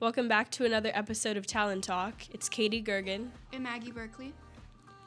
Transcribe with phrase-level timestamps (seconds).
[0.00, 2.14] Welcome back to another episode of Talon Talk.
[2.32, 3.28] It's Katie Gergen.
[3.52, 4.32] And Maggie Berkeley.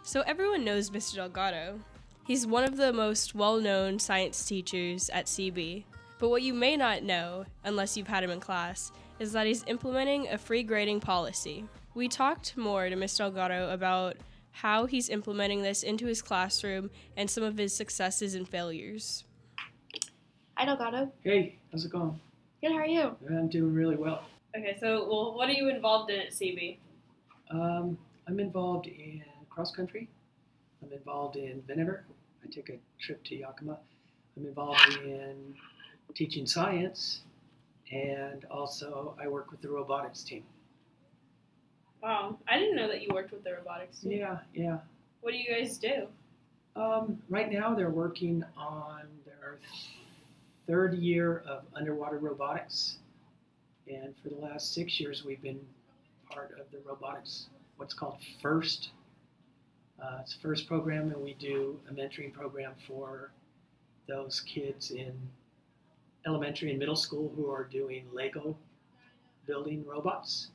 [0.04, 1.16] So, everyone knows Mr.
[1.16, 1.80] Delgado.
[2.28, 5.86] He's one of the most well known science teachers at CB.
[6.20, 9.64] But what you may not know, unless you've had him in class, is that he's
[9.66, 11.66] implementing a free grading policy.
[11.96, 13.18] We talked more to Mr.
[13.18, 14.18] Delgado about
[14.52, 19.24] how he's implementing this into his classroom and some of his successes and failures.
[20.54, 21.12] Hi, Delgado.
[21.24, 22.20] Hey, how's it going?
[22.62, 23.16] Good, how are you?
[23.28, 24.24] I'm doing really well.
[24.56, 26.78] Okay, so well, what are you involved in at CB?
[27.50, 30.08] Um, I'm involved in cross country.
[30.84, 32.06] I'm involved in vinegar.
[32.44, 33.78] I take a trip to Yakima.
[34.38, 35.56] I'm involved in
[36.14, 37.22] teaching science,
[37.92, 40.44] and also I work with the robotics team.
[42.04, 44.12] Wow, I didn't know that you worked with the robotics team.
[44.12, 44.78] Yeah, yeah.
[45.22, 46.08] What do you guys do?
[46.76, 49.58] Um, right now, they're working on their
[50.68, 52.98] third year of underwater robotics,
[53.88, 55.60] and for the last six years, we've been
[56.30, 57.48] part of the robotics,
[57.78, 58.90] what's called FIRST.
[60.02, 63.32] Uh, it's FIRST program, and we do a mentoring program for
[64.08, 65.14] those kids in
[66.26, 68.56] elementary and middle school who are doing Lego
[69.46, 70.50] building robots,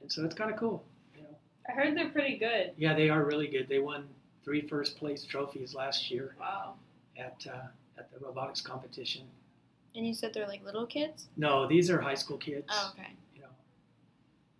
[0.00, 0.82] and so it's kind of cool.
[1.14, 1.28] You know,
[1.68, 2.72] I heard they're pretty good.
[2.76, 3.68] yeah, they are really good.
[3.68, 4.06] They won
[4.44, 6.74] three first place trophies last year Wow.
[7.18, 7.66] at uh,
[7.98, 9.22] at the robotics competition.
[9.96, 11.28] And you said they're like little kids?
[11.38, 12.66] No, these are high school kids.
[12.70, 13.08] Oh, okay.
[13.34, 13.48] You know,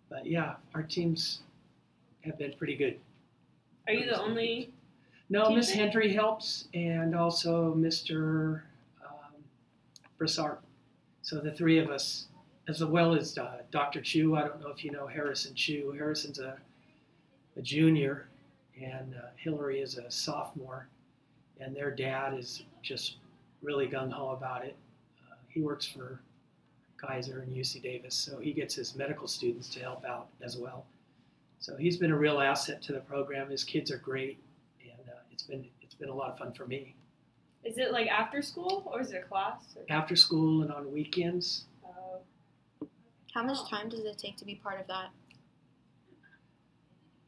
[0.09, 1.41] but yeah, our teams
[2.21, 2.97] have been pretty good.
[3.87, 4.73] Are you the only?
[5.29, 8.61] No, Miss Hendry helps, and also Mr.
[9.05, 9.33] Um,
[10.17, 10.57] Brassard.
[11.21, 12.27] So the three of us,
[12.67, 14.01] as well as uh, Dr.
[14.01, 14.35] Chu.
[14.35, 15.93] I don't know if you know Harrison Chu.
[15.95, 16.57] Harrison's a,
[17.57, 18.27] a junior,
[18.81, 20.87] and uh, Hillary is a sophomore,
[21.59, 23.17] and their dad is just
[23.61, 24.75] really gung ho about it.
[25.57, 26.21] He works for
[26.97, 30.85] Kaiser and UC Davis, so he gets his medical students to help out as well.
[31.57, 33.49] So he's been a real asset to the program.
[33.49, 34.37] His kids are great
[34.83, 36.93] and uh, it's been it's been a lot of fun for me.
[37.63, 39.75] Is it like after school or is it a class?
[39.75, 42.85] Or, After school and on weekends, uh,
[43.33, 45.09] How much time does it take to be part of that?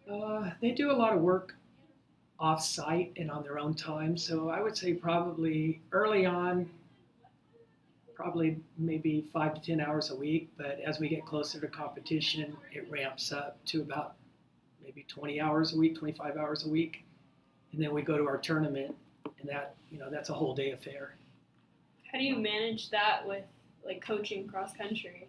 [0.07, 1.55] uh, they do a lot of work
[2.39, 4.15] off site and on their own time.
[4.15, 6.69] So I would say probably early on,
[8.19, 10.51] probably maybe five to ten hours a week.
[10.57, 14.15] But as we get closer to competition, it ramps up to about
[14.83, 17.05] maybe 20 hours a week, 25 hours a week,
[17.71, 18.93] and then we go to our tournament,
[19.39, 21.15] and that you know that's a whole day affair.
[22.11, 23.45] how do you manage that with
[23.85, 25.25] like coaching cross country?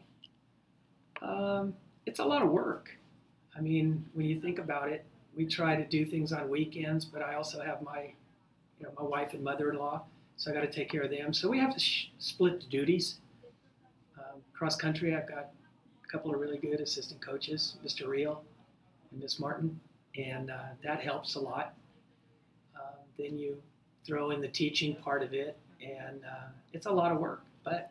[1.22, 1.74] Um,
[2.06, 2.90] it's a lot of work.
[3.56, 5.04] I mean, when you think about it,
[5.36, 8.12] we try to do things on weekends, but I also have my,
[8.80, 10.02] you know, my wife and mother-in-law,
[10.40, 11.34] so I got to take care of them.
[11.34, 13.16] So we have to sh- split the duties.
[14.16, 15.50] Um, cross country, I've got
[16.02, 18.08] a couple of really good assistant coaches, Mr.
[18.08, 18.42] Reel
[19.12, 19.78] and Miss Martin,
[20.16, 21.74] and uh, that helps a lot.
[22.74, 23.60] Um, then you
[24.06, 27.90] throw in the teaching part of it, and uh, it's a lot of work, but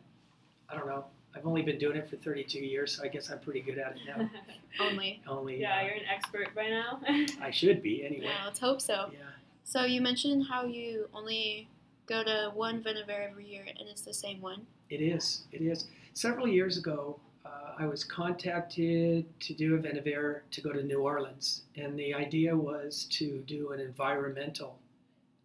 [0.68, 1.04] I don't know.
[1.36, 3.92] I've only been doing it for 32 years, so I guess I'm pretty good at
[3.92, 4.28] it now.
[4.84, 5.22] Only.
[5.28, 7.00] Only yeah, uh, you're an expert by now.
[7.40, 8.24] I should be anyway.
[8.36, 9.10] Yeah, let's hope so.
[9.12, 9.18] Yeah.
[9.62, 11.68] So you mentioned how you only
[12.10, 14.66] go to one Venever every year, and it's the same one.
[14.90, 15.44] It is.
[15.52, 15.86] It is.
[16.12, 21.00] Several years ago, uh, I was contacted to do a Venever to go to New
[21.00, 24.76] Orleans, and the idea was to do an environmental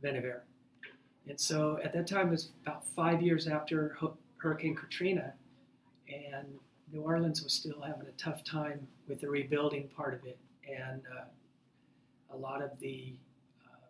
[0.01, 0.43] Venever.
[1.29, 3.95] And so at that time, it was about five years after
[4.37, 5.33] Hurricane Katrina,
[6.07, 6.47] and
[6.91, 11.03] New Orleans was still having a tough time with the rebuilding part of it, and
[11.15, 13.13] uh, a lot of the
[13.67, 13.85] uh,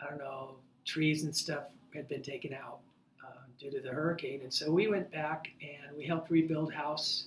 [0.00, 1.64] I don't know trees and stuff
[1.94, 2.78] had been taken out
[3.24, 7.26] uh, due to the hurricane, and so we went back and we helped rebuild house,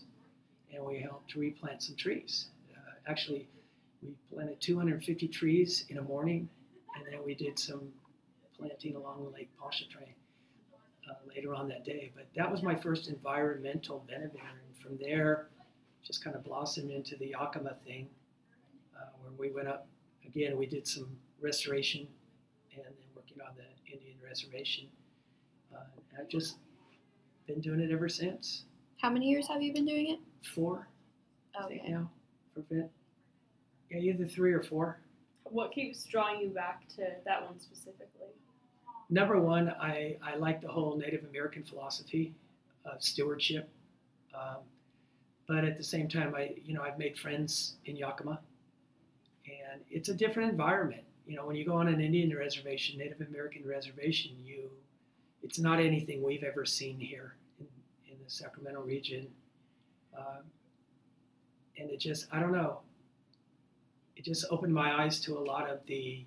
[0.74, 2.48] and we helped replant some trees.
[2.76, 3.48] Uh, actually,
[4.02, 6.48] we planted 250 trees in a morning,
[6.96, 7.82] and then we did some
[8.58, 10.14] planting along the Lake Pontchartrain
[11.10, 12.12] uh, later on that day.
[12.16, 15.48] But that was my first environmental Venever, and from there,
[16.04, 18.08] just kind of blossomed into the Yakima thing,
[18.96, 19.88] uh, where we went up
[20.26, 20.58] again.
[20.58, 21.10] We did some
[21.42, 22.08] restoration,
[22.74, 24.86] and then working on the Indian reservation.
[25.76, 25.80] Uh,
[26.20, 26.58] I've just
[27.48, 28.64] been doing it ever since.
[29.02, 30.20] How many years have you been doing it?
[30.54, 30.88] Four,
[31.60, 31.92] I think Okay.
[31.92, 32.10] now
[32.54, 32.92] for Vent.
[33.90, 35.00] Yeah, either three or four.
[35.46, 38.28] what keeps drawing you back to that one specifically?
[39.10, 42.36] Number one, I, I like the whole Native American philosophy
[42.86, 43.68] of stewardship.
[44.36, 44.58] Um,
[45.48, 48.40] but at the same time, I you know I've made friends in Yakima,
[49.48, 51.02] and it's a different environment.
[51.30, 54.72] You know, when you go on an Indian reservation, Native American reservation, you
[55.44, 57.68] it's not anything we've ever seen here in,
[58.12, 59.28] in the Sacramento region.
[60.18, 60.42] Um,
[61.78, 62.80] and it just, I don't know,
[64.16, 66.26] it just opened my eyes to a lot of the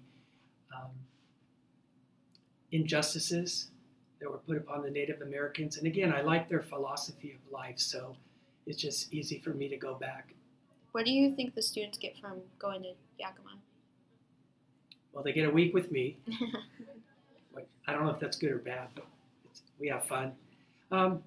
[0.73, 0.93] um,
[2.71, 3.71] injustices
[4.21, 5.79] that were put upon the Native Americans.
[5.79, 8.17] And again, I like their philosophy of life, so
[8.67, 10.33] it's just easy for me to go back.
[10.93, 13.59] What do you think the students get from going to Yakima?
[15.13, 16.17] Well, they get a week with me.
[17.55, 19.05] Like, I don't know if that's good or bad, but
[19.45, 20.33] it's, we have fun.
[20.91, 21.23] Um,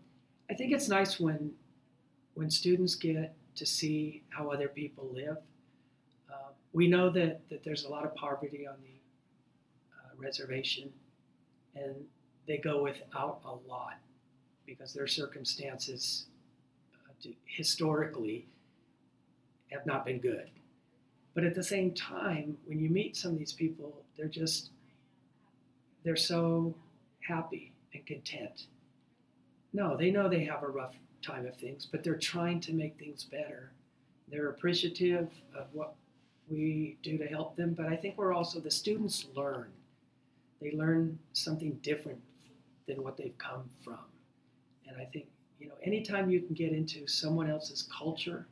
[0.49, 1.51] I think it's nice when
[2.35, 5.37] when students get to see how other people live.
[6.29, 10.91] Uh, we know that, that there's a lot of poverty on the uh, reservation,
[11.75, 11.95] and
[12.47, 13.97] they go without a lot
[14.65, 16.25] because their circumstances
[16.93, 18.45] uh, to, historically
[19.71, 20.49] have not been good.
[21.35, 24.71] But at the same time, when you meet some of these people, they're just
[26.03, 26.73] they're so
[27.19, 28.67] happy and content.
[29.73, 32.97] No, they know they have a rough time of things, but they're trying to make
[32.97, 33.71] things better.
[34.29, 35.95] They're appreciative of what
[36.47, 39.67] we do to help them, but I think we're also, the students learn.
[40.61, 42.21] They learn something different
[42.87, 43.99] than what they've come from.
[44.87, 45.25] And I think,
[45.59, 48.45] you know, anytime you can get into someone else's culture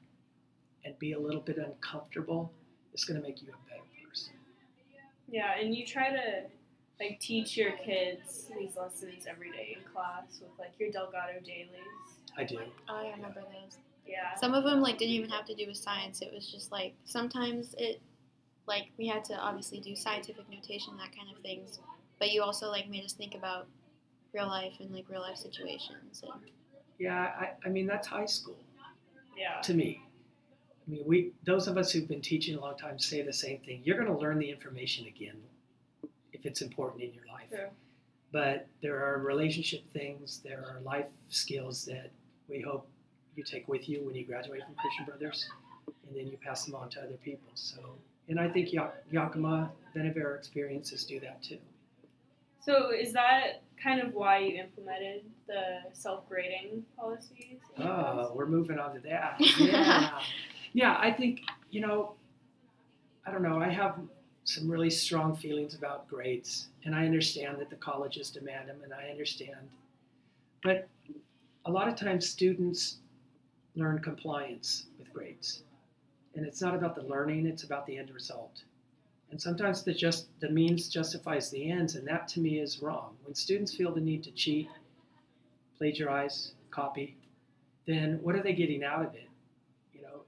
[0.83, 2.51] and be a little bit uncomfortable,
[2.93, 4.33] it's going to make you a better person.
[5.29, 6.43] Yeah, and you try to
[6.99, 11.69] like teach your kids these lessons every day in class with like your Delgado dailies.
[12.37, 12.59] I do.
[12.87, 13.77] Oh, I remember those.
[14.07, 14.35] Yeah.
[14.39, 16.21] Some of them like didn't even have to do with science.
[16.21, 18.01] It was just like sometimes it,
[18.67, 21.79] like we had to obviously do scientific notation that kind of things,
[22.19, 23.67] but you also like made us think about
[24.33, 26.21] real life and like real life situations.
[26.23, 26.41] And
[26.99, 28.57] Yeah, I, I mean, that's high school
[29.37, 29.61] Yeah.
[29.61, 30.01] to me.
[30.85, 33.59] I mean, we those of us who've been teaching a long time say the same
[33.59, 33.81] thing.
[33.83, 35.35] You're going to learn the information again
[36.33, 37.49] if it's important in your life.
[37.49, 37.67] True.
[38.31, 42.09] But there are relationship things, there are life skills that
[42.49, 42.87] we hope
[43.35, 45.47] you take with you when you graduate from Christian Brothers,
[46.07, 47.49] and then you pass them on to other people.
[47.53, 47.77] So,
[48.29, 51.59] and I think Ya- Yakima Benevera experiences do that too.
[52.65, 57.59] So is that kind of why you implemented the self-grading policies?
[57.77, 59.35] Oh, we're moving on to that.
[59.59, 60.19] Yeah.
[60.73, 61.41] Yeah, I think,
[61.71, 62.13] you know,
[63.25, 63.99] I don't know, I have
[64.43, 68.93] some really strong feelings about grades, and I understand that the colleges demand them, and
[68.93, 69.69] I understand.
[70.61, 70.87] But
[71.65, 72.97] a lot of times students
[73.75, 75.63] learn compliance with grades.
[76.35, 78.63] And it's not about the learning, it's about the end result.
[79.31, 83.15] And sometimes the just the means justifies the ends, and that to me is wrong.
[83.23, 84.69] When students feel the need to cheat,
[85.77, 87.15] plagiarize, copy,
[87.85, 89.29] then what are they getting out of it?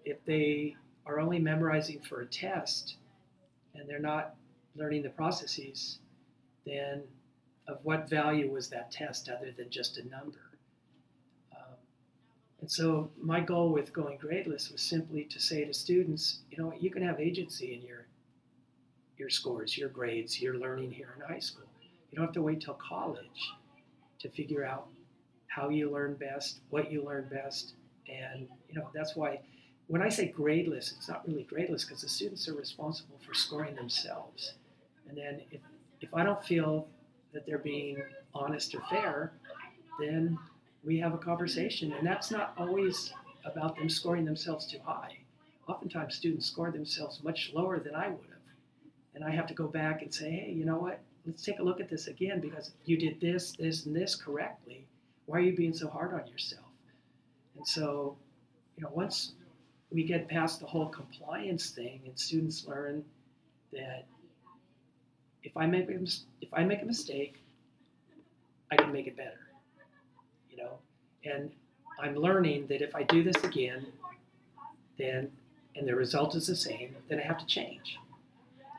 [0.05, 0.75] If they
[1.05, 2.95] are only memorizing for a test
[3.73, 4.35] and they're not
[4.75, 5.99] learning the processes,
[6.65, 7.03] then
[7.67, 10.51] of what value was that test other than just a number?
[11.51, 11.75] Um,
[12.61, 16.73] and so my goal with going gradeless was simply to say to students, you know,
[16.79, 18.05] you can have agency in your
[19.17, 21.67] your scores, your grades, your learning here in high school.
[22.11, 23.53] You don't have to wait till college
[24.19, 24.87] to figure out
[25.47, 27.73] how you learn best, what you learn best,
[28.09, 29.39] and you know that's why
[29.87, 33.75] when I say gradeless, it's not really gradeless because the students are responsible for scoring
[33.75, 34.53] themselves.
[35.07, 35.61] And then if
[36.01, 36.87] if I don't feel
[37.33, 38.01] that they're being
[38.33, 39.31] honest or fair,
[39.99, 40.37] then
[40.83, 45.17] we have a conversation, and that's not always about them scoring themselves too high.
[45.67, 48.45] Oftentimes, students score themselves much lower than I would have,
[49.15, 50.99] and I have to go back and say, hey, you know what?
[51.25, 54.85] Let's take a look at this again because you did this, this, and this correctly.
[55.25, 56.65] Why are you being so hard on yourself?
[57.57, 58.15] And so,
[58.77, 59.33] you know, once
[59.95, 63.01] we get past the whole compliance thing and students learn
[63.71, 64.03] that
[65.41, 65.99] if I make a,
[66.41, 67.37] if I make a mistake,
[68.69, 69.39] I can make it better.
[70.51, 70.79] You know,
[71.23, 71.49] and
[71.97, 73.87] I'm learning that if I do this again,
[74.99, 75.31] then
[75.77, 77.97] and the result is the same, then I have to change.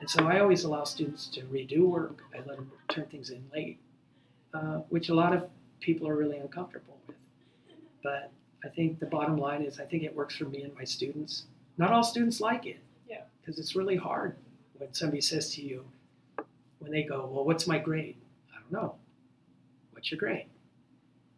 [0.01, 2.23] And so I always allow students to redo work.
[2.35, 3.79] I let them turn things in late,
[4.53, 5.49] uh, which a lot of
[5.81, 7.17] people are really uncomfortable with.
[8.03, 8.31] But
[8.67, 11.45] I think the bottom line is I think it works for me and my students.
[11.79, 12.79] Not all students like it.
[13.09, 13.21] Yeah.
[13.41, 14.35] Because it's really hard
[14.79, 15.85] when somebody says to you,
[16.81, 18.17] when they go, Well, what's my grade?
[18.53, 18.97] I don't know.
[19.93, 20.47] What's your grade?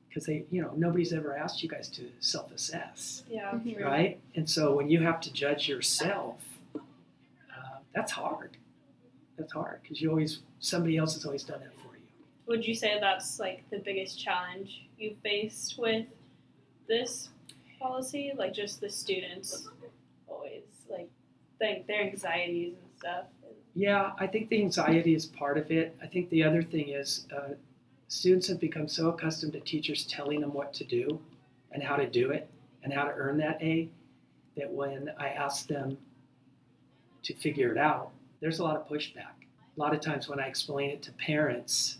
[0.08, 3.52] Because they, you know, nobody's ever asked you guys to self assess, Yeah.
[3.52, 3.84] Mhm.
[3.84, 4.18] right?
[4.34, 6.42] And so when you have to judge yourself,
[6.74, 6.80] uh,
[7.94, 8.56] that's hard.
[9.36, 12.02] That's hard because you always, somebody else has always done that for you.
[12.46, 16.06] Would you say that's like the biggest challenge you faced with
[16.88, 17.28] this
[17.78, 18.32] policy?
[18.36, 19.68] Like just the students
[20.26, 21.08] always like
[21.58, 23.24] think their anxieties and stuff.
[23.74, 25.96] Yeah, I think the anxiety is part of it.
[26.02, 27.50] I think the other thing is uh,
[28.08, 31.20] students have become so accustomed to teachers telling them what to do
[31.70, 33.88] and how to do it and and how to earn that A,
[34.56, 35.98] that when I ask them
[37.22, 39.36] to figure it out, there's a lot of pushback.
[39.76, 41.98] A lot of times when I explain it to parents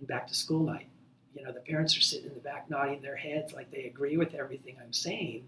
[0.00, 0.86] in back to school night,
[1.34, 4.16] you know, the parents are sitting in the back nodding their heads like they agree
[4.16, 5.46] with everything I'm saying,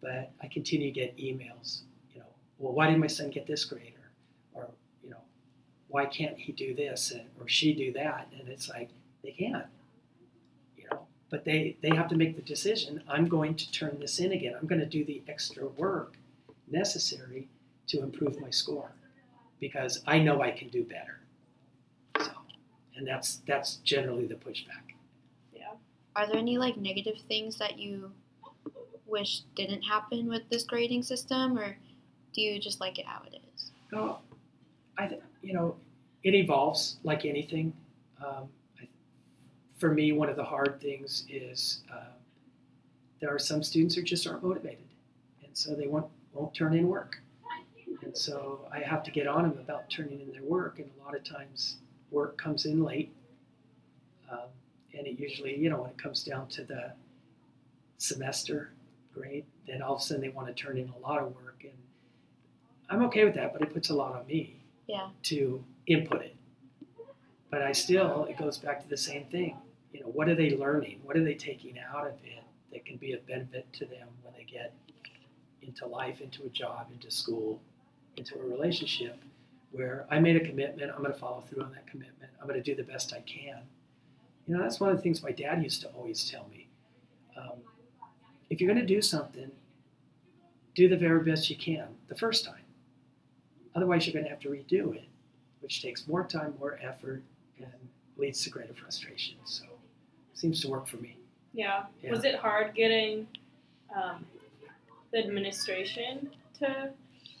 [0.00, 2.26] but I continue to get emails, you know,
[2.58, 3.94] well, why did my son get this grade?
[4.54, 4.70] Or, or
[5.04, 5.22] you know,
[5.88, 8.28] why can't he do this and, or she do that?
[8.38, 8.90] And it's like,
[9.22, 9.66] they can't,
[10.76, 14.18] you know, but they, they have to make the decision, I'm going to turn this
[14.18, 14.54] in again.
[14.58, 16.16] I'm going to do the extra work
[16.70, 17.48] necessary
[17.88, 18.92] to improve my score
[19.60, 21.20] because I know I can do better.
[22.18, 22.32] So,
[22.96, 24.91] and that's that's generally the pushback.
[26.14, 28.12] Are there any like negative things that you
[29.06, 31.76] wish didn't happen with this grading system, or
[32.32, 33.70] do you just like it how it is?
[33.92, 34.18] No,
[34.98, 35.76] I th- you know
[36.22, 37.72] it evolves like anything.
[38.24, 38.48] Um,
[38.80, 38.88] I,
[39.78, 42.12] for me, one of the hard things is uh,
[43.20, 44.88] there are some students who just aren't motivated,
[45.44, 47.20] and so they won't won't turn in work,
[48.02, 51.04] and so I have to get on them about turning in their work, and a
[51.04, 51.76] lot of times
[52.10, 53.12] work comes in late.
[54.30, 54.48] Um,
[54.96, 56.92] and it usually, you know, when it comes down to the
[57.98, 58.70] semester
[59.14, 61.62] grade, then all of a sudden they want to turn in a lot of work,
[61.62, 61.72] and
[62.88, 64.56] I'm okay with that, but it puts a lot on me
[64.86, 65.10] Yeah.
[65.24, 66.36] to input it.
[67.50, 69.56] But I still, it goes back to the same thing.
[69.92, 71.00] You know, what are they learning?
[71.04, 74.32] What are they taking out of it that can be a benefit to them when
[74.34, 74.72] they get
[75.60, 77.60] into life, into a job, into school,
[78.16, 79.18] into a relationship?
[79.70, 82.30] Where I made a commitment, I'm going to follow through on that commitment.
[82.40, 83.62] I'm going to do the best I can.
[84.46, 86.68] You know, that's one of the things my dad used to always tell me.
[87.36, 87.58] Um,
[88.50, 89.50] if you're going to do something,
[90.74, 92.54] do the very best you can the first time.
[93.74, 95.08] Otherwise, you're going to have to redo it,
[95.60, 97.22] which takes more time, more effort,
[97.58, 97.72] and
[98.16, 99.36] leads to greater frustration.
[99.44, 99.64] So,
[100.34, 101.16] seems to work for me.
[101.54, 101.84] Yeah.
[102.02, 102.10] Yeah.
[102.10, 103.26] Was it hard getting
[103.94, 104.26] um,
[105.12, 106.90] the administration to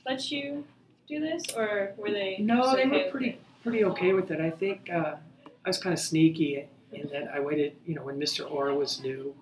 [0.06, 0.64] let you
[1.08, 2.38] do this, or were they?
[2.38, 4.40] No, they okay were pretty pretty okay with it.
[4.40, 5.16] I think uh,
[5.64, 7.76] I was kind of sneaky in that I waited.
[7.86, 8.50] You know, when Mr.
[8.50, 9.34] Orr was new,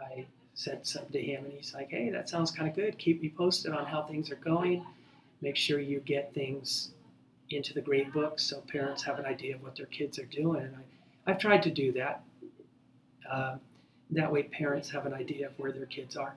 [0.00, 2.98] I said something to him, and he's like, "Hey, that sounds kind of good.
[2.98, 4.84] Keep me posted on how things are going.
[5.40, 6.92] Make sure you get things
[7.50, 10.62] into the grade book so parents have an idea of what their kids are doing."
[10.62, 12.22] And I, I've tried to do that.
[13.30, 13.60] Um,
[14.10, 16.36] that way, parents have an idea of where their kids are.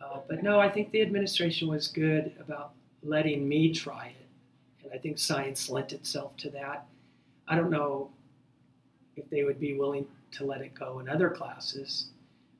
[0.00, 2.72] Uh, but no, I think the administration was good about
[3.02, 4.24] letting me try it
[4.84, 6.86] and I think science lent itself to that.
[7.48, 8.10] I don't know
[9.16, 12.06] if they would be willing to let it go in other classes,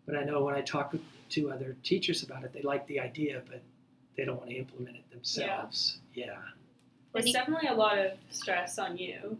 [0.06, 0.94] but I know when I talk
[1.30, 3.61] to other teachers about it, they like the idea, but
[4.16, 5.99] they don't want to implement it themselves.
[6.14, 6.37] Yeah.
[7.12, 9.38] What do It's definitely a lot of stress on you.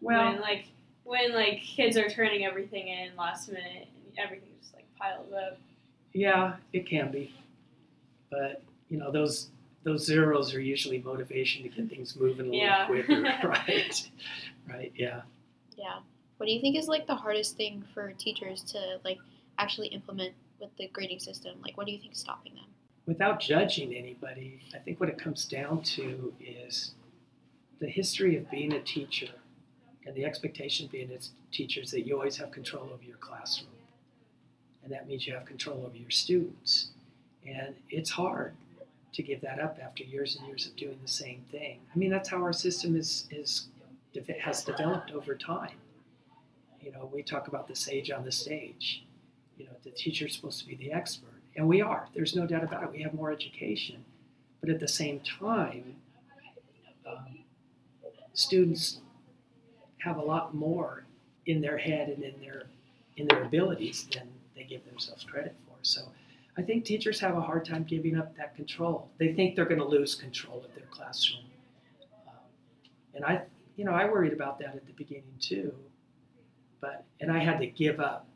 [0.00, 0.66] Well, when like
[1.04, 5.58] when like kids are turning everything in last minute and everything just like piles up.
[6.12, 7.32] yeah, it can be,
[8.30, 9.48] but you know those
[9.84, 12.86] those zeros are usually motivation to get things moving a little Yeah.
[12.86, 14.10] quicker, right?
[14.68, 14.92] Right.
[14.96, 15.22] Yeah.
[15.82, 15.98] Yeah.
[16.38, 19.18] What do you think is like the hardest thing for teachers to like
[19.58, 21.56] actually implement with the grading system?
[21.62, 22.72] Like, what do you think is stopping them?
[23.06, 26.92] without judging anybody, I think what it comes down to is
[27.80, 29.28] the history of being a teacher
[30.06, 33.70] and the expectation being a teacher is that you always have control over your classroom.
[34.82, 36.88] And that means you have control over your students.
[37.46, 38.54] And it's hard
[39.12, 41.78] to give that up after years and years of doing the same thing.
[41.94, 43.68] I mean, that's how our system is, is
[44.40, 45.76] has developed over time.
[46.80, 49.04] You know, we talk about the sage on the stage.
[49.56, 51.28] You know, the teacher's supposed to be the expert.
[51.56, 52.08] And we are.
[52.14, 52.92] There's no doubt about it.
[52.92, 54.04] We have more education.
[54.60, 55.96] But at the same time,
[57.06, 57.38] um,
[58.32, 59.00] students
[59.98, 61.04] have a lot more
[61.46, 62.64] in their head and in their
[63.16, 65.74] in their abilities than they give themselves credit for.
[65.82, 66.00] So
[66.56, 69.10] I think teachers have a hard time giving up that control.
[69.18, 71.44] They think they're going to lose control of their classroom.
[72.26, 72.34] Um,
[73.14, 73.42] and I,
[73.76, 75.72] you know, I worried about that at the beginning too.
[76.80, 78.26] But and I had to give up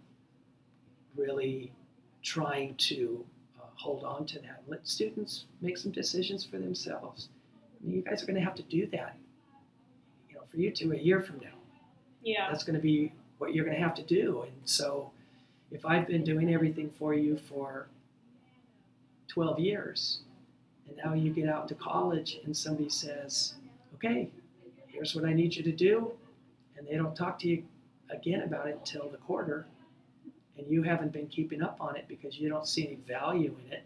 [1.16, 1.72] really
[2.22, 3.24] trying to
[3.58, 4.62] uh, hold on to that.
[4.66, 7.28] Let students make some decisions for themselves.
[7.80, 9.16] I mean, you guys are going to have to do that.
[10.28, 11.56] You know, for you two a year from now,
[12.22, 12.50] Yeah.
[12.50, 14.42] that's going to be what you're going to have to do.
[14.42, 15.10] And so,
[15.70, 17.88] if I've been doing everything for you for
[19.28, 20.20] 12 years,
[20.88, 23.54] and now you get out into college and somebody says,
[23.94, 24.30] "Okay,
[24.96, 26.12] here's what I need you to do,"
[26.76, 27.64] and they don't talk to you
[28.10, 29.66] again about it until the quarter,
[30.56, 33.72] and you haven't been keeping up on it because you don't see any value in
[33.72, 33.84] it,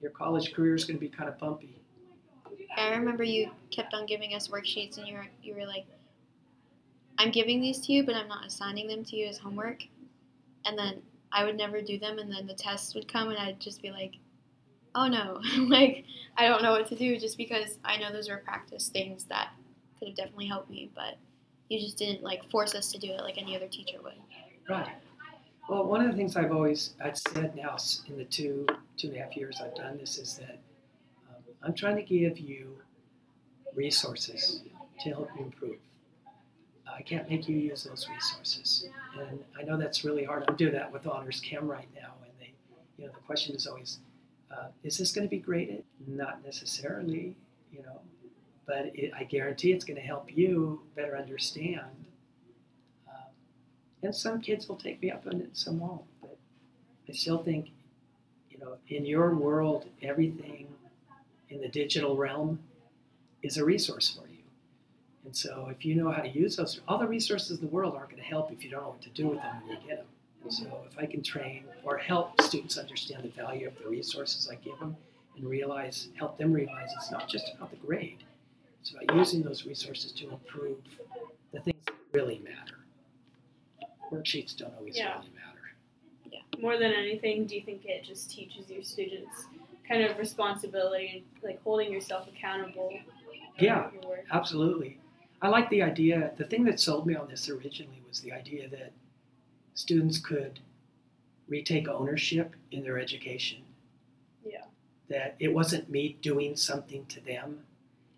[0.00, 1.80] your college career is going to be kind of bumpy.
[2.76, 5.86] I remember you kept on giving us worksheets, and you were you were like,
[7.18, 9.86] "I'm giving these to you, but I'm not assigning them to you as homework."
[10.64, 13.60] And then I would never do them, and then the tests would come, and I'd
[13.60, 14.14] just be like,
[14.94, 16.04] oh no, like
[16.36, 19.50] I don't know what to do, just because I know those were practice things that
[19.98, 21.16] could have definitely helped me, but
[21.68, 24.14] you just didn't like force us to do it like any other teacher would.
[24.68, 24.88] Right.
[25.68, 27.76] Well, one of the things I've always I've said now
[28.08, 30.58] in the two two and a half years I've done this is that
[31.30, 32.76] um, I'm trying to give you
[33.74, 34.62] resources
[35.00, 35.76] to help you improve.
[36.86, 38.86] I can't make you use those resources,
[39.18, 40.44] and I know that's really hard.
[40.46, 42.52] I'm doing that with Honors Chem right now, and they,
[42.98, 43.98] you know, the question is always,
[44.52, 45.84] uh, is this going to be graded?
[46.06, 47.34] Not necessarily,
[47.72, 48.00] you know,
[48.66, 52.06] but it, I guarantee it's going to help you better understand.
[53.08, 53.30] Um,
[54.02, 56.02] and some kids will take me up on it, some won't.
[56.20, 56.36] But
[57.08, 57.70] I still think,
[58.50, 60.68] you know, in your world, everything
[61.50, 62.58] in the digital realm
[63.42, 64.38] is a resource for you.
[65.24, 67.94] And so if you know how to use those, all the resources in the world
[67.94, 69.88] aren't going to help if you don't know what to do with them when you
[69.88, 70.06] get them.
[70.42, 74.48] And so if I can train or help students understand the value of the resources
[74.50, 74.96] I give them
[75.36, 78.24] and realize, help them realize it's not just about the grade.
[78.80, 80.78] It's about using those resources to improve
[81.52, 82.78] the things that really matter.
[84.10, 85.18] Worksheets don't always Yeah.
[85.18, 85.72] really matter.
[86.30, 86.40] Yeah.
[86.60, 89.46] More than anything, do you think it just teaches your students
[89.88, 92.92] kind of responsibility and like holding yourself accountable?
[93.58, 93.90] Yeah.
[94.32, 94.98] Absolutely.
[95.40, 96.32] I like the idea.
[96.36, 98.92] The thing that sold me on this originally was the idea that
[99.74, 100.60] students could
[101.48, 103.58] retake ownership in their education.
[104.44, 104.64] Yeah.
[105.08, 107.60] That it wasn't me doing something to them,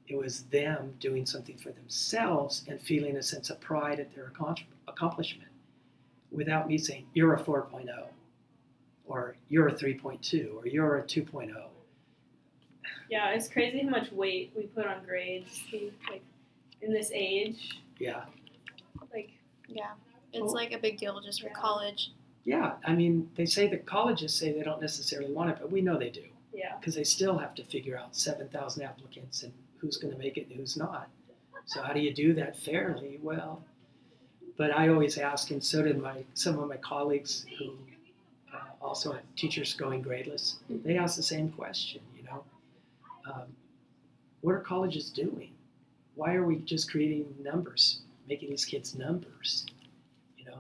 [0.06, 4.30] it was them doing something for themselves and feeling a sense of pride at their
[4.86, 5.50] accomplishment
[6.30, 7.88] without me saying, you're a 4.0,
[9.06, 11.68] or you're a 3.2, or you're a oh." 2.0.
[13.08, 15.62] Yeah, it's crazy how much weight we put on grades.
[16.10, 16.22] Like
[16.82, 18.24] in this age, Yeah.
[19.12, 19.30] like
[19.68, 19.92] Yeah,
[20.34, 20.54] it's Oh.
[20.54, 21.54] like a big deal just for Yeah.
[21.54, 22.10] college.
[22.44, 25.80] Yeah, I mean, they say that colleges say they don't necessarily want it, but we
[25.80, 26.24] know they do.
[26.52, 30.36] yeah, because they still have to figure out 7,000 applicants and who's going to make
[30.36, 31.08] it and who's not.
[31.66, 33.18] So how do you do that fairly?
[33.22, 33.64] Well,
[34.56, 37.76] but I always ask, and so did my some of my colleagues who
[38.54, 40.58] uh, also are teachers going gradeless.
[40.68, 42.02] They ask the same question.
[42.16, 42.44] You know,
[43.32, 43.56] um,
[44.42, 45.50] what are colleges doing?
[46.14, 49.66] Why are we just creating numbers, making these kids numbers?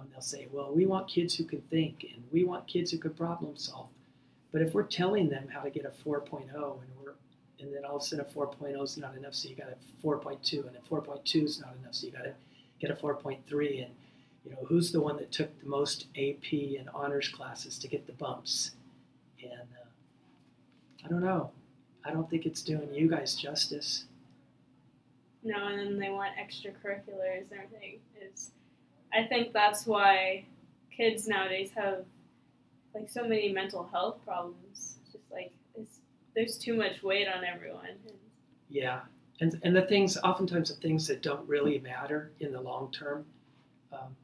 [0.00, 2.98] And they'll say, well, we want kids who can think, and we want kids who
[2.98, 3.88] can problem solve.
[4.52, 6.54] But if we're telling them how to get a 4.0 and
[7.02, 7.14] we're
[7.60, 10.06] and then all of a sudden a 4.0 is not enough, so you got a
[10.06, 12.34] 4.2, and a 4.2 is not enough, so you got to
[12.80, 13.38] get a 4.3.
[13.84, 13.94] And
[14.44, 18.06] you know who's the one that took the most AP and honors classes to get
[18.06, 18.72] the bumps?
[19.42, 21.50] And uh, I don't know.
[22.04, 24.04] I don't think it's doing you guys justice.
[25.42, 27.98] no, and then they want extracurriculars and everything.
[28.20, 28.50] Is
[29.14, 30.44] I think that's why
[30.94, 32.04] kids nowadays have
[32.94, 34.96] like so many mental health problems.
[35.02, 36.00] It's just like it's,
[36.34, 37.88] there's too much weight on everyone.
[38.68, 39.00] Yeah,
[39.40, 43.24] and and the things oftentimes the things that don't really matter in the long term,
[43.92, 44.16] um,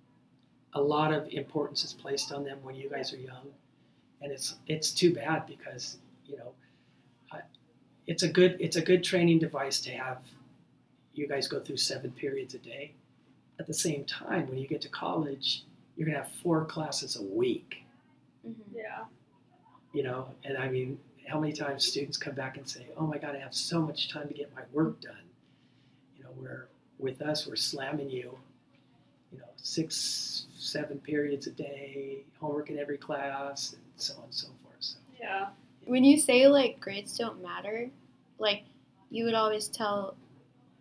[0.75, 3.47] a lot of importance is placed on them when you guys are young,
[4.23, 6.53] and it's it's too bad because you know,
[8.11, 10.19] it's a good it's a good training device to have
[11.15, 12.93] you guys go through seven periods a day.
[13.61, 15.65] At the same time, when you get to college,
[15.97, 17.85] you're gonna have four classes a week.
[18.45, 18.79] Mm-hmm.
[18.79, 19.05] yeah,
[19.93, 23.19] you know and i mean how many times students come back and say oh my
[23.19, 25.29] god i have so much time to get my work done
[26.17, 26.69] you know where
[26.99, 28.37] with us we're slamming you
[29.31, 34.35] you know six seven periods a day homework in every class and so on and
[34.35, 35.49] so forth so yeah,
[35.85, 37.91] When you say like grades don't matter,
[38.39, 38.63] like
[39.11, 40.17] you would always tell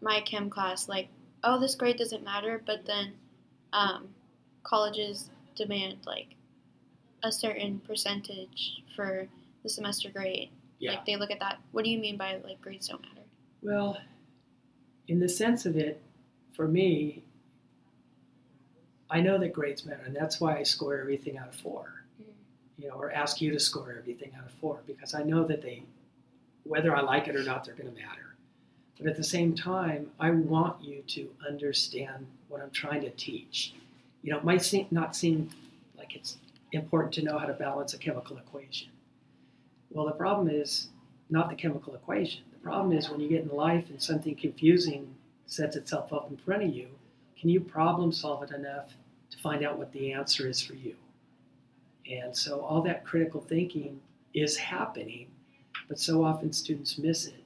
[0.01, 1.09] my chem class like,
[1.43, 3.13] oh, this grade doesn't matter, but then
[3.73, 4.09] um,
[4.63, 6.35] colleges demand like
[7.23, 9.27] a certain percentage for
[9.63, 10.49] the semester grade.
[10.79, 11.59] yeah Like they look at that.
[11.71, 13.15] What do you mean by like grades don't matter?
[13.61, 13.97] well
[15.09, 16.01] in the sense of it
[16.55, 17.21] for me
[19.09, 21.99] i know that grades matter and that's why i score everything out of four
[22.79, 25.61] you know, or ask you to score everything out of four because I know that
[25.61, 25.83] they,
[26.63, 28.28] whether I like it or not, they're going to matter.
[28.99, 33.73] But at the same time, I want you to understand what I'm trying to teach.
[34.23, 35.49] You know, it might seem, not seem
[35.97, 36.37] like it's
[36.73, 38.89] important to know how to balance a chemical equation.
[39.89, 40.89] Well, the problem is
[41.29, 42.43] not the chemical equation.
[42.51, 45.15] The problem is when you get in life and something confusing
[45.47, 46.87] sets itself up in front of you,
[47.39, 48.93] can you problem solve it enough
[49.31, 50.95] to find out what the answer is for you?
[52.09, 54.01] And so all that critical thinking
[54.33, 55.27] is happening,
[55.87, 57.43] but so often students miss it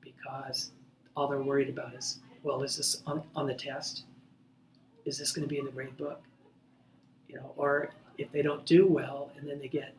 [0.00, 0.72] because
[1.20, 4.04] all they're worried about is, well, is this on, on the test?
[5.04, 6.22] Is this going to be in the grade book?
[7.28, 9.94] You know, or if they don't do well and then they get,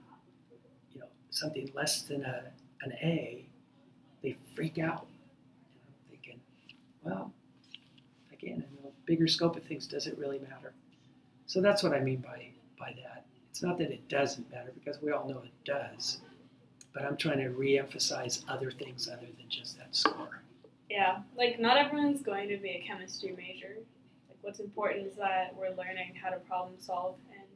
[0.92, 2.42] you know, something less than a,
[2.82, 3.46] an A,
[4.24, 5.06] they freak out.
[6.24, 6.40] You know,
[7.04, 7.34] well,
[8.34, 10.74] again, in the bigger scope of things, does it really matter?
[11.46, 12.48] So that's what I mean by
[12.80, 13.26] by that.
[13.52, 16.20] It's not that it doesn't matter because we all know it does,
[16.94, 20.42] but I'm trying to re-emphasize other things other than just that score.
[20.92, 23.78] Yeah, like not everyone's going to be a chemistry major.
[24.28, 27.48] Like what's important is that we're learning how to problem solve and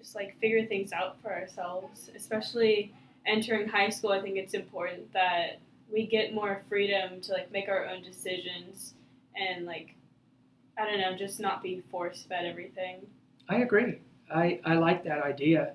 [0.00, 2.10] just like figure things out for ourselves.
[2.16, 2.92] Especially
[3.24, 5.60] entering high school, I think it's important that
[5.92, 8.94] we get more freedom to like make our own decisions
[9.36, 9.94] and like
[10.76, 13.06] I don't know, just not be force fed everything.
[13.48, 14.00] I agree.
[14.34, 15.74] I, I like that idea.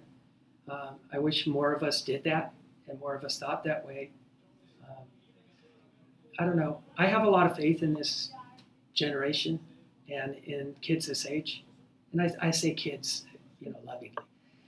[0.67, 2.51] Um, I wish more of us did that
[2.89, 4.09] and more of us thought that way.
[6.39, 6.81] I don't know.
[6.97, 8.29] I have a lot of faith in this
[8.93, 9.59] generation
[10.09, 11.63] and in kids this age.
[12.11, 13.25] And I, I say kids,
[13.59, 14.15] you know, lovingly.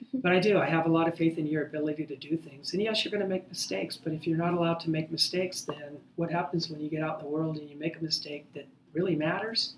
[0.04, 0.20] Mm-hmm.
[0.20, 0.60] But I do.
[0.60, 2.74] I have a lot of faith in your ability to do things.
[2.74, 3.98] And yes, you're going to make mistakes.
[3.98, 7.20] But if you're not allowed to make mistakes, then what happens when you get out
[7.20, 9.74] in the world and you make a mistake that really matters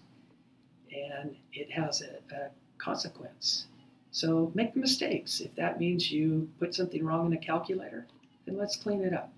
[0.92, 3.68] and it has a, a consequence?
[4.12, 5.40] So make the mistakes.
[5.40, 8.08] If that means you put something wrong in a calculator,
[8.46, 9.32] then let's clean it up.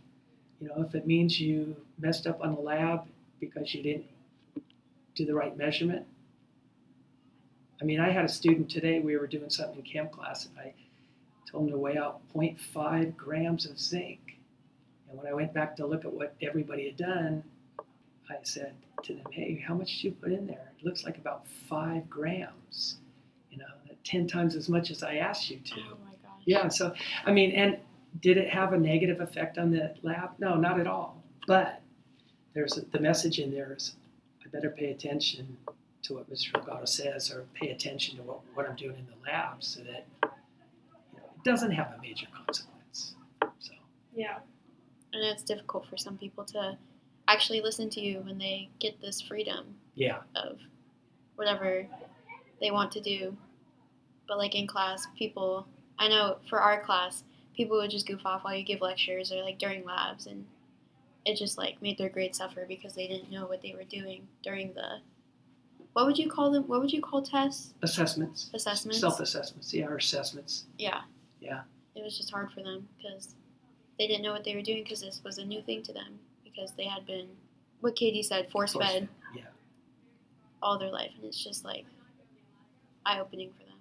[0.61, 3.01] You know, if it means you messed up on the lab
[3.39, 4.05] because you didn't
[5.15, 6.05] do the right measurement.
[7.81, 10.55] I mean, I had a student today, we were doing something in chem class, and
[10.59, 10.73] I
[11.49, 14.19] told him to weigh out 0.5 grams of zinc.
[15.09, 17.43] And when I went back to look at what everybody had done,
[18.29, 20.71] I said to them, hey, how much did you put in there?
[20.79, 22.97] It looks like about five grams.
[23.49, 23.65] You know,
[24.03, 25.75] 10 times as much as I asked you to.
[25.79, 26.41] Oh my gosh.
[26.45, 26.93] Yeah, so
[27.25, 27.77] I mean, and
[28.19, 30.31] did it have a negative effect on the lab?
[30.39, 31.23] No, not at all.
[31.47, 31.81] But
[32.53, 33.95] there's a, the message in there is
[34.45, 35.57] I better pay attention
[36.03, 36.51] to what Mr.
[36.53, 40.07] Delgado says, or pay attention to what, what I'm doing in the lab, so that
[40.23, 40.29] you
[41.17, 43.15] know, it doesn't have a major consequence.
[43.59, 43.73] So
[44.15, 44.39] Yeah.
[45.13, 46.77] And it's difficult for some people to
[47.27, 50.59] actually listen to you when they get this freedom yeah, of
[51.35, 51.85] whatever
[52.59, 53.35] they want to do.
[54.27, 55.67] But like in class, people
[55.99, 57.23] I know for our class,
[57.55, 60.45] people would just goof off while you give lectures or like during labs and
[61.25, 64.27] it just like made their grades suffer because they didn't know what they were doing
[64.43, 64.99] during the
[65.93, 67.73] what would you call them what would you call tests?
[67.83, 68.99] assessments, Assessments?
[68.99, 70.65] self-assessments, yeah, or assessments.
[70.77, 71.01] Yeah.
[71.41, 71.61] Yeah.
[71.95, 73.35] It was just hard for them because
[73.99, 76.17] they didn't know what they were doing because this was a new thing to them
[76.43, 77.27] because they had been
[77.81, 79.43] what Katie said force Force fed Yeah,
[80.61, 81.85] all their life and it's just like
[83.05, 83.77] eye opening for them.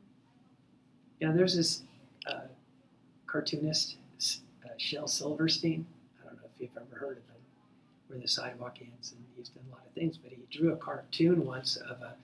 [1.20, 1.30] yeah.
[1.32, 1.82] There's this
[2.26, 2.40] uh,
[3.30, 3.96] cartoonist,
[4.64, 5.86] uh, Shel Silverstein.
[6.20, 7.40] I don't know if you've ever heard of him.
[8.08, 10.18] Where the sidewalk ends, and he's done a lot of things.
[10.18, 12.14] But he drew a cartoon once of a,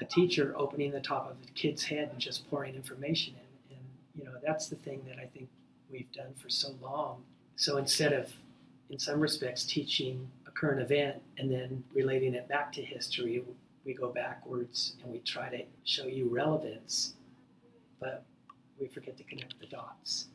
[0.00, 3.76] a teacher opening the top of a kid's head and just pouring information in.
[3.76, 5.48] And you know that's the thing that I think
[5.90, 7.22] we've done for so long.
[7.56, 8.32] So instead of,
[8.90, 13.42] in some respects, teaching a current event and then relating it back to history,
[13.84, 17.14] we go backwards and we try to show you relevance,
[17.98, 18.24] but
[18.80, 20.26] we forget to connect the dots.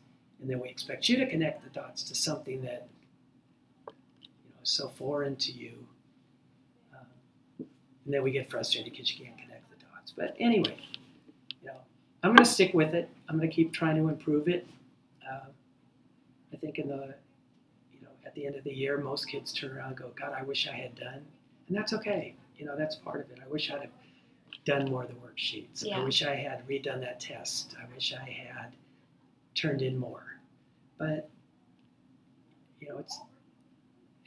[0.42, 2.88] And then we expect you to connect the dots to something that
[3.88, 5.74] you know is so foreign to you.
[6.94, 7.68] Um,
[8.06, 10.14] and then we get frustrated because you can't connect the dots.
[10.16, 10.78] But anyway,
[11.62, 11.78] you know,
[12.24, 13.10] I'm going to stick with it.
[13.28, 14.68] I'm going to keep trying to improve it.
[15.30, 15.50] Um,
[16.54, 17.16] I think in the
[17.92, 20.34] you know at the end of the year, most kids turn around and go, "God,
[20.38, 21.26] I wish I had done,"
[21.68, 22.36] and that's okay.
[22.58, 23.40] You know, that's part of it.
[23.44, 23.90] I wish I'd have
[24.68, 25.90] done more of the worksheets.
[25.90, 27.74] I wish I had redone that test.
[27.82, 28.74] I wish I had
[29.56, 30.36] turned in more.
[30.98, 31.30] But
[32.82, 33.18] you know, it's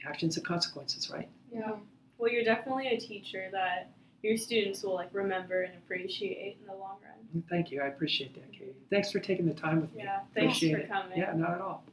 [0.05, 1.29] actions and consequences, right?
[1.53, 1.73] Yeah.
[2.17, 3.91] Well, you're definitely a teacher that
[4.23, 7.43] your students will like remember and appreciate in the long run.
[7.43, 7.81] Mm, thank you.
[7.81, 8.73] I appreciate that, Katie.
[8.89, 10.03] Thanks for taking the time with me.
[10.03, 10.19] Yeah.
[10.33, 10.89] Thanks Appreciate for it.
[10.89, 11.19] coming.
[11.19, 11.83] Yeah, not at all.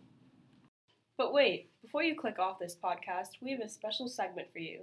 [1.19, 4.81] But wait, before you click off this podcast, we have a special segment for you.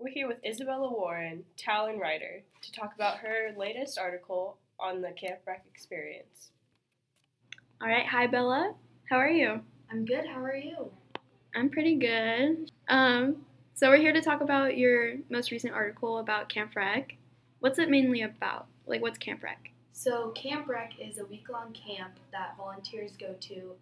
[0.00, 5.10] We're here with Isabella Warren, Talon writer, to talk about her latest article on the
[5.10, 6.52] Camp Rec experience.
[7.82, 8.74] All right, hi Bella.
[9.10, 9.60] How are you?
[9.90, 10.24] I'm good.
[10.24, 10.92] How are you?
[11.52, 12.70] I'm pretty good.
[12.88, 17.16] Um, so we're here to talk about your most recent article about Camp Rec.
[17.58, 18.68] What's it mainly about?
[18.86, 19.72] Like, what's Camp Rec?
[19.90, 23.72] So, Camp Rec is a week long camp that volunteers go to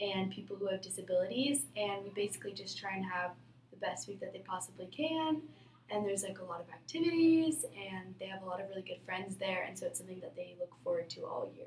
[0.00, 1.64] and people who have disabilities.
[1.78, 3.30] And we basically just try and have
[3.70, 5.40] the best week that they possibly can.
[5.90, 9.00] And there's like a lot of activities, and they have a lot of really good
[9.04, 9.64] friends there.
[9.68, 11.66] And so, it's something that they look forward to all year.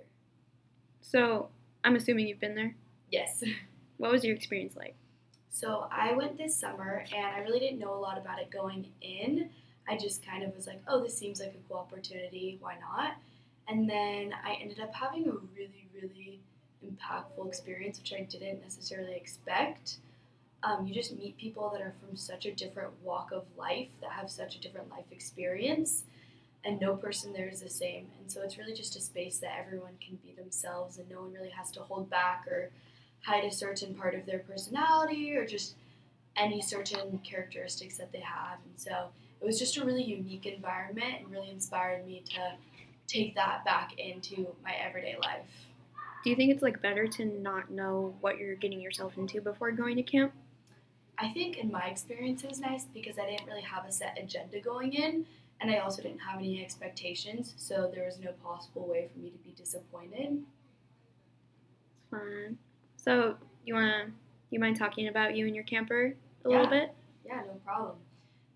[1.02, 1.50] So
[1.84, 2.76] I'm assuming you've been there.
[3.12, 3.44] Yes.
[3.98, 4.94] What was your experience like?
[5.52, 8.88] So, I went this summer and I really didn't know a lot about it going
[9.02, 9.52] in.
[9.88, 12.58] I just kind of was like, oh, this seems like a cool opportunity.
[12.60, 13.16] Why not?
[13.68, 16.42] And then I ended up having a really, really
[16.84, 19.98] impactful experience, which I didn't necessarily expect.
[20.64, 24.12] Um, you just meet people that are from such a different walk of life, that
[24.12, 26.04] have such a different life experience,
[26.64, 28.08] and no person there is the same.
[28.20, 31.34] And so it's really just a space that everyone can be themselves, and no one
[31.34, 32.72] really has to hold back or
[33.22, 35.76] hide a certain part of their personality or just
[36.36, 38.58] any certain characteristics that they have.
[38.66, 39.10] And so
[39.42, 42.54] it was just a really unique environment and really inspired me to
[43.08, 45.70] take that back into my everyday life.
[46.24, 49.72] Do you think it's like better to not know what you're getting yourself into before
[49.72, 50.34] going to camp?
[51.18, 54.18] I think in my experience it was nice because I didn't really have a set
[54.22, 55.26] agenda going in
[55.62, 59.30] and I also didn't have any expectations, so there was no possible way for me
[59.30, 60.44] to be disappointed.
[62.12, 62.58] Fun.
[62.98, 64.12] So you wanna
[64.50, 66.94] you mind talking about you and your camper a little bit?
[67.26, 67.96] Yeah, no problem.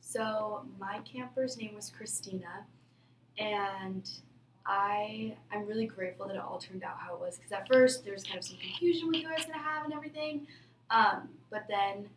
[0.02, 2.66] So my camper's name was Christina,
[3.38, 4.10] and
[4.66, 7.38] I I'm really grateful that it all turned out how it was.
[7.38, 9.86] Because at first there was kind of some confusion with who I was gonna have
[9.86, 10.48] and everything,
[10.90, 12.10] um, but then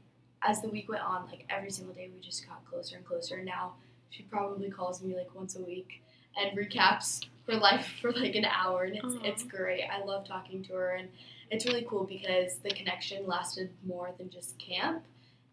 [0.46, 3.36] as the week went on, like every single day we just got closer and closer.
[3.36, 3.74] And now
[4.10, 6.02] she probably calls me like once a week
[6.36, 9.84] and recaps her life for like an hour, and it's it's great.
[9.84, 11.08] I love talking to her, and
[11.50, 15.02] it's really cool because the connection lasted more than just camp.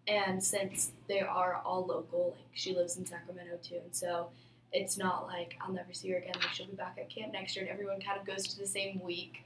[0.07, 4.29] And since they are all local, like she lives in Sacramento too, and so
[4.71, 6.33] it's not like I'll never see her again.
[6.35, 8.67] Like she'll be back at camp next year, and everyone kind of goes to the
[8.67, 9.43] same week.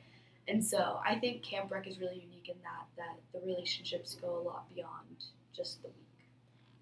[0.47, 4.37] And so I think Camp Rec is really unique in that that the relationships go
[4.37, 5.25] a lot beyond
[5.55, 6.29] just the week.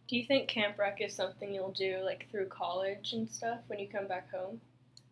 [0.08, 3.80] Do you think camp rec is something you'll do like through college and stuff when
[3.80, 4.60] you come back home?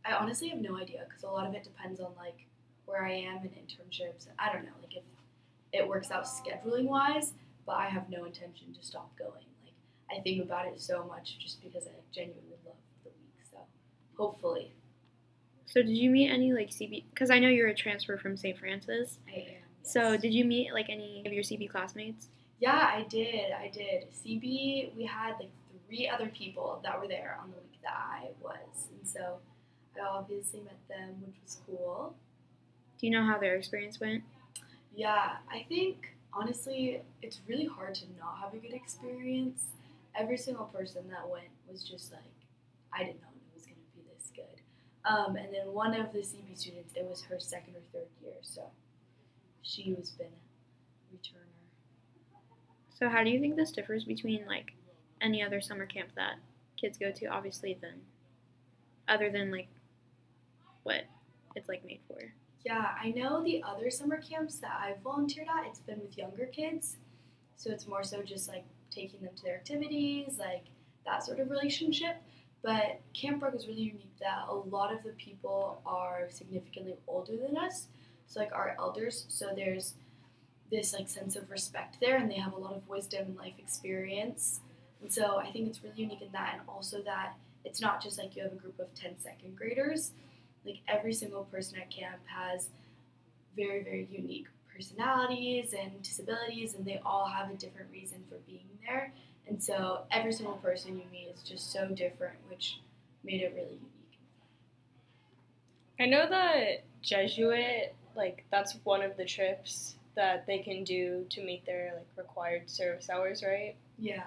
[0.06, 2.48] I honestly have no idea because a lot of it depends on like
[2.86, 4.28] where I am and internships.
[4.38, 5.04] I don't know, like if
[5.72, 7.34] it works out scheduling wise,
[7.66, 9.46] but I have no intention to stop going.
[9.64, 9.74] Like
[10.12, 13.46] I think about it so much just because I genuinely love the week.
[13.50, 13.58] So
[14.18, 14.74] hopefully
[15.70, 17.04] So did you meet any like CB?
[17.14, 18.58] Because I know you're a transfer from St.
[18.58, 19.20] Francis.
[19.28, 19.46] I am.
[19.84, 22.30] So did you meet like any of your CB classmates?
[22.60, 23.52] Yeah, I did.
[23.52, 24.08] I did.
[24.12, 25.52] CB, we had like
[25.88, 29.38] three other people that were there on the week that I was, and so
[29.96, 32.16] I obviously met them, which was cool.
[33.00, 34.24] Do you know how their experience went?
[34.96, 39.66] Yeah, I think honestly, it's really hard to not have a good experience.
[40.16, 42.22] Every single person that went was just like,
[42.92, 44.62] I did not know it was going to be this good.
[45.10, 48.34] Um, and then one of the CB students, it was her second or third year,
[48.42, 48.62] so
[49.64, 51.50] she was been a returner.
[52.94, 54.74] So how do you think this differs between like
[55.20, 56.36] any other summer camp that
[56.78, 57.26] kids go to?
[57.26, 58.02] Obviously, then
[59.08, 59.68] other than like
[60.84, 61.06] what
[61.56, 62.34] it's like made for.
[62.64, 66.46] Yeah, I know the other summer camps that I've volunteered at, it's been with younger
[66.46, 66.98] kids.
[67.56, 70.66] So it's more so just like taking them to their activities, like
[71.06, 72.22] that sort of relationship.
[72.62, 77.38] But Camp Rec is really unique that a lot of the people are significantly older
[77.38, 77.88] than us.
[78.28, 79.94] So like our elders, so there's
[80.70, 83.56] this like sense of respect there and they have a lot of wisdom and life
[83.58, 84.60] experience.
[85.02, 87.34] And so I think it's really unique in that and also that
[87.66, 90.12] it's not just like you have a group of 10 second graders
[90.66, 92.70] like every single person at camp has
[93.56, 98.68] very very unique personalities and disabilities and they all have a different reason for being
[98.86, 99.14] there
[99.50, 102.80] and so every single person you meet is just so different which
[103.24, 103.86] made it really unique
[106.00, 111.44] I know that Jesuit, like that's one of the trips that they can do to
[111.44, 113.76] meet their like required service hours, right?
[113.98, 114.24] yeah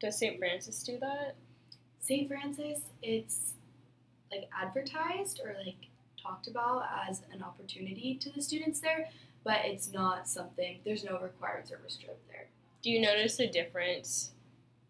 [0.00, 0.38] Does St.
[0.38, 1.34] Francis do that?
[2.00, 3.54] st francis it's
[4.30, 5.86] like advertised or like
[6.22, 9.08] talked about as an opportunity to the students there
[9.42, 12.46] but it's not something there's no required service trip there
[12.82, 14.32] Do you notice a difference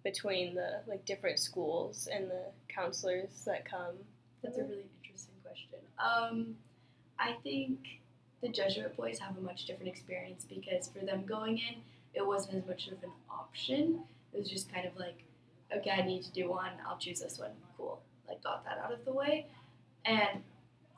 [0.05, 3.95] between the like different schools and the counselors that come?
[4.43, 5.79] That's a really interesting question.
[5.99, 6.57] Um,
[7.19, 7.79] I think
[8.43, 11.77] the Jesuit boys have a much different experience because for them going in,
[12.13, 14.01] it wasn't as much of an option.
[14.33, 15.25] It was just kind of like,
[15.75, 16.73] okay, I need to do one.
[16.87, 17.53] I'll choose this one.
[17.77, 18.01] Cool.
[18.29, 19.47] Like got that out of the way.
[20.05, 20.43] And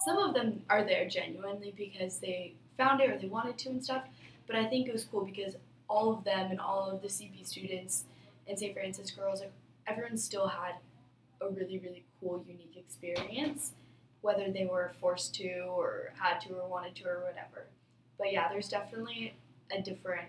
[0.04, 3.84] some of them are there genuinely because they found it or they wanted to and
[3.84, 4.02] stuff.
[4.46, 5.54] But I think it was cool because
[5.88, 8.04] all of them and all of the CB students
[8.48, 8.74] and St.
[8.74, 9.52] Francis girls, like
[9.86, 10.74] everyone still had
[11.40, 13.72] a really, really cool, unique experience,
[14.20, 17.66] whether they were forced to or had to or wanted to or whatever.
[18.18, 19.34] But yeah, there's definitely
[19.76, 20.28] a different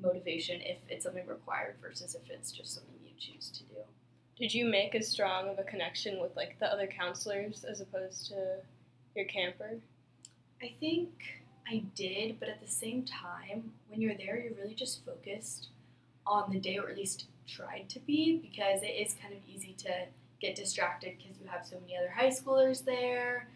[0.00, 3.80] motivation if it's something required versus if it's just something you choose to do.
[4.38, 8.28] Did you make as strong of a connection with like the other counselors as opposed
[8.28, 8.56] to
[9.14, 9.78] your camper?
[10.62, 11.10] I think
[11.68, 15.68] I did, but at the same time, when you're there, you're really just focused
[16.26, 19.74] on the day, or at least tried to be, because it is kind of easy
[19.78, 20.06] to
[20.42, 23.46] get distracted because you have so many other high schoolers there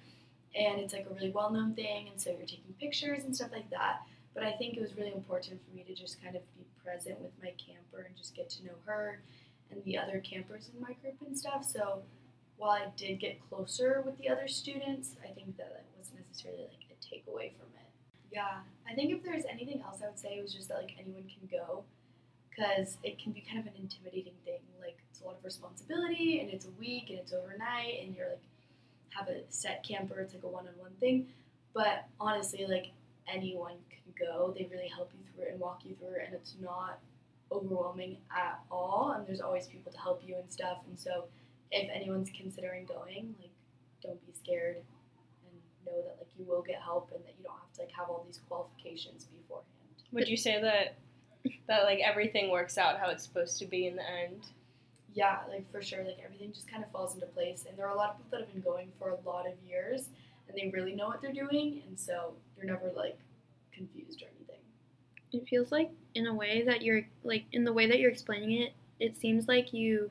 [0.54, 3.68] and it's like a really well-known thing and so you're taking pictures and stuff like
[3.70, 4.02] that.
[4.32, 7.20] But i think it was really important for me to just kind of be present
[7.20, 9.20] with my camper and just get to know her
[9.70, 11.64] and the other campers in my group and stuff.
[11.64, 12.02] So
[12.56, 16.62] while i did get closer with the other students i think that it wasn't necessarily
[16.62, 17.90] like a takeaway from it.
[18.32, 18.62] Yeah.
[18.88, 21.24] I think if there's anything else i would say it was just that like anyone
[21.24, 21.82] can go
[22.56, 24.60] because it can be kind of an intimidating thing.
[24.80, 28.28] Like it's a lot of responsibility and it's a week and it's overnight and you're
[28.28, 28.42] like
[29.10, 31.26] have a set camper it's like a one-on-one thing.
[31.74, 32.92] But honestly like
[33.32, 34.54] anyone can go.
[34.56, 36.98] They really help you through it and walk you through it and it's not
[37.52, 40.78] overwhelming at all and there's always people to help you and stuff.
[40.88, 41.24] And so
[41.70, 43.50] if anyone's considering going like
[44.02, 44.84] don't be scared and
[45.84, 48.08] know that like you will get help and that you don't have to like have
[48.08, 49.66] all these qualifications beforehand.
[50.12, 50.96] Would you say that
[51.66, 54.42] that like everything works out how it's supposed to be in the end?
[55.16, 57.64] yeah, like for sure, like everything just kind of falls into place.
[57.66, 59.54] And there are a lot of people that have been going for a lot of
[59.66, 60.10] years
[60.46, 61.82] and they really know what they're doing.
[61.88, 63.18] And so they're never like
[63.72, 64.60] confused or anything.
[65.32, 68.60] It feels like in a way that you're like in the way that you're explaining
[68.60, 70.10] it, it seems like you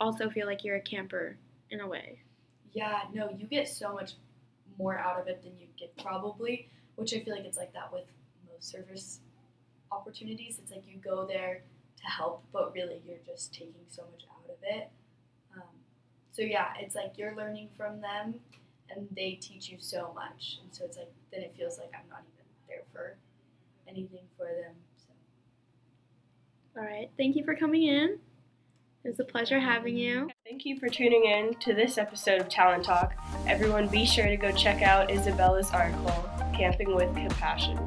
[0.00, 1.36] also feel like you're a camper
[1.70, 2.18] in a way.
[2.72, 4.14] Yeah, no, you get so much
[4.76, 7.92] more out of it than you get probably, which I feel like it's like that
[7.92, 8.06] with
[8.52, 9.20] most service
[9.90, 10.58] opportunities.
[10.62, 11.62] It's like you go there
[11.98, 14.90] to help, but really you're just taking so much out of it.
[15.56, 15.62] Um,
[16.32, 18.34] so yeah, it's like you're learning from them,
[18.90, 22.08] and they teach you so much, and so it's like then it feels like I'm
[22.08, 23.16] not even there for
[23.88, 24.74] anything for them.
[24.96, 27.10] So All right.
[27.16, 28.18] Thank you for coming in.
[29.04, 30.28] It was a pleasure having you.
[30.44, 33.14] Thank you for tuning in to this episode of Talon Talk.
[33.46, 37.78] Everyone, be sure to go check out Isabella's article, Camping with Compassion.